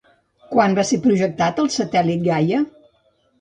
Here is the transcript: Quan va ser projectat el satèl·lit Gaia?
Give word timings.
Quan 0.53 0.77
va 0.79 0.85
ser 0.91 0.97
projectat 1.03 1.61
el 1.65 1.69
satèl·lit 1.75 2.25
Gaia? 2.29 2.65